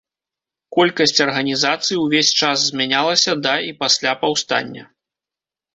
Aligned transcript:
Колькасць 0.75 1.21
арганізацыі 1.25 1.99
ўвесь 2.05 2.33
час 2.41 2.57
змянялася 2.71 3.37
да 3.47 3.55
і 3.71 3.73
пасля 3.83 4.11
паўстання. 4.25 4.83